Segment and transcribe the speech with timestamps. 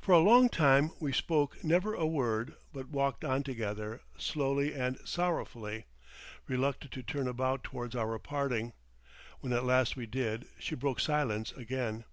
[0.00, 4.98] For a long time we spoke never a word, but walked on together, slowly and
[5.06, 5.84] sorrowfully,
[6.48, 8.72] reluctant to turn about towards our parting.
[9.38, 12.04] When at last we did, she broke silence again.